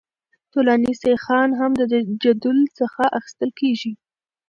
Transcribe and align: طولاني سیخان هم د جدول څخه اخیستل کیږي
طولاني 0.53 0.93
سیخان 1.03 1.49
هم 1.59 1.71
د 1.79 1.81
جدول 2.23 2.59
څخه 2.79 3.03
اخیستل 3.17 3.49
کیږي 3.59 3.93